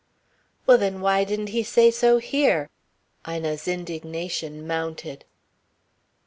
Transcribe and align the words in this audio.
"Well, 0.65 0.79
then, 0.79 0.99
why 0.99 1.23
didn't 1.25 1.49
he 1.49 1.61
say 1.61 1.91
so 1.91 2.17
here?" 2.17 2.71
Ina's 3.29 3.67
indignation 3.67 4.65
mounted. 4.65 5.25